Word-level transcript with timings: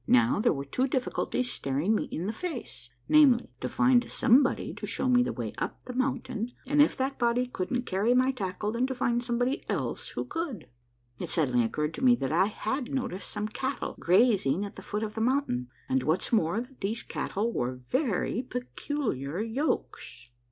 Now, 0.07 0.39
there 0.39 0.51
were 0.51 0.65
two 0.65 0.87
difficulties 0.87 1.51
staring 1.51 1.93
me 1.93 2.05
in 2.05 2.25
the 2.25 2.33
face; 2.33 2.89
namely, 3.07 3.51
to 3.59 3.69
find 3.69 4.01
some 4.09 4.09
26 4.09 4.23
A 4.23 4.29
MARVELLOUS 4.29 4.49
UNDERGROUND 4.49 4.55
JOURNEY 4.57 4.71
body 4.73 4.73
to 4.79 4.87
show 4.87 5.09
me 5.09 5.21
the 5.21 5.33
way 5.33 5.53
up 5.63 5.83
the 5.85 5.93
mountain, 5.93 6.51
and 6.65 6.81
if 6.81 6.97
that 6.97 7.19
body 7.19 7.45
couldn't 7.45 7.85
carry 7.85 8.15
my 8.15 8.31
tackle, 8.31 8.71
then 8.71 8.87
to 8.87 8.95
find 8.95 9.23
somebody 9.23 9.63
else 9.69 10.09
who 10.09 10.25
could. 10.25 10.69
It 11.19 11.29
suddenly 11.29 11.63
occurred 11.63 11.93
to 11.93 12.03
me 12.03 12.15
that 12.15 12.31
I 12.31 12.47
had 12.47 12.91
noticed 12.91 13.29
some 13.29 13.47
cattle 13.47 13.95
grazing 13.99 14.65
at 14.65 14.75
the 14.75 14.81
foot 14.81 15.03
of 15.03 15.13
the 15.13 15.21
mountain, 15.21 15.69
and, 15.87 16.01
what's 16.01 16.33
more, 16.33 16.61
that 16.61 16.81
these 16.81 17.03
cattle 17.03 17.53
wore 17.53 17.75
very 17.87 18.41
peculiar 18.41 19.39
yokes. 19.39 20.31